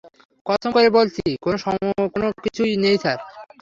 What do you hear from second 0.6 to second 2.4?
করে বলছি, কোনো